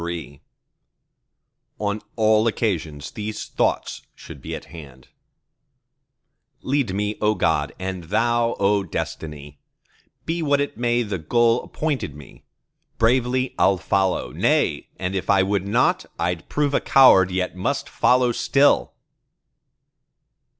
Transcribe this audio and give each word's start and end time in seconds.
CLXXXIV 0.01 0.39
On 1.77 2.01
all 2.15 2.47
occasions 2.47 3.11
these 3.11 3.45
thoughts 3.45 4.01
should 4.15 4.41
be 4.41 4.55
at 4.55 4.65
hand:— 4.73 5.09
Lead 6.63 6.95
me, 6.95 7.17
O 7.21 7.35
God, 7.35 7.71
and 7.77 8.05
Thou, 8.05 8.55
O 8.57 8.81
Destiny 8.81 9.59
Be 10.25 10.41
what 10.41 10.59
it 10.59 10.75
may 10.75 11.03
the 11.03 11.19
goal 11.19 11.61
appointed 11.61 12.15
me, 12.15 12.45
Bravely 12.97 13.53
I'll 13.59 13.77
follow; 13.77 14.31
nay, 14.31 14.89
and 14.97 15.13
if 15.15 15.29
I 15.29 15.43
would 15.43 15.67
not, 15.67 16.07
I'd 16.17 16.49
prove 16.49 16.73
a 16.73 16.81
coward, 16.81 17.29
yet 17.29 17.55
must 17.55 17.87
follow 17.87 18.31
still! 18.31 18.95